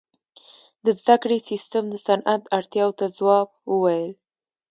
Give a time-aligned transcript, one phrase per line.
[0.85, 4.11] •د زدهکړې سیستم د صنعت اړتیاو ته ځواب وویل.